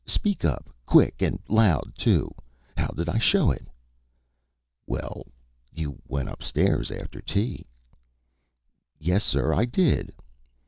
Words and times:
Speak 0.07 0.43
up 0.43 0.67
quick, 0.87 1.21
and 1.21 1.37
loud 1.47 1.93
too. 1.95 2.33
How 2.75 2.87
did 2.87 3.07
I 3.07 3.19
show 3.19 3.51
it?" 3.51 3.67
"Well, 4.87 5.27
you 5.71 6.01
went 6.07 6.27
up 6.27 6.41
stairs 6.41 6.89
after 6.89 7.21
tea." 7.21 7.67
"Yes, 8.97 9.23
sir, 9.23 9.53
I 9.53 9.65
did." 9.65 10.11